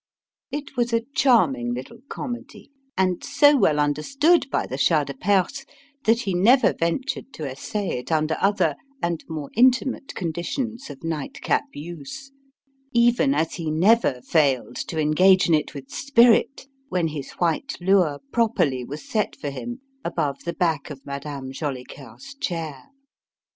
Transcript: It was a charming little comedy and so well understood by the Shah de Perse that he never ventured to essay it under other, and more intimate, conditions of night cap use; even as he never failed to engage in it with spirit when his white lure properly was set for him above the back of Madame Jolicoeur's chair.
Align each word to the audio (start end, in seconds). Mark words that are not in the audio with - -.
It 0.49 0.75
was 0.75 0.93
a 0.93 1.05
charming 1.13 1.75
little 1.75 1.99
comedy 2.09 2.71
and 2.97 3.23
so 3.23 3.55
well 3.55 3.79
understood 3.79 4.49
by 4.49 4.65
the 4.65 4.75
Shah 4.75 5.03
de 5.03 5.13
Perse 5.13 5.63
that 6.05 6.21
he 6.21 6.33
never 6.33 6.73
ventured 6.73 7.31
to 7.33 7.45
essay 7.47 7.99
it 7.99 8.11
under 8.11 8.35
other, 8.41 8.75
and 9.03 9.23
more 9.29 9.51
intimate, 9.53 10.15
conditions 10.15 10.89
of 10.89 11.03
night 11.03 11.39
cap 11.43 11.65
use; 11.75 12.31
even 12.91 13.35
as 13.35 13.53
he 13.53 13.69
never 13.69 14.21
failed 14.23 14.77
to 14.87 14.99
engage 14.99 15.47
in 15.47 15.53
it 15.53 15.75
with 15.75 15.91
spirit 15.91 16.65
when 16.89 17.09
his 17.09 17.33
white 17.33 17.77
lure 17.79 18.21
properly 18.31 18.83
was 18.83 19.07
set 19.07 19.35
for 19.35 19.51
him 19.51 19.81
above 20.03 20.45
the 20.45 20.53
back 20.53 20.89
of 20.89 21.05
Madame 21.05 21.51
Jolicoeur's 21.51 22.33
chair. 22.41 22.85